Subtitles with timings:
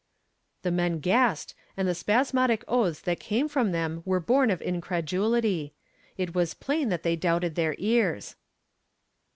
[0.63, 5.75] The men gasped and the spasmodic oaths that came from them were born of incredulity.
[6.17, 8.35] It was plain that they doubted their ears.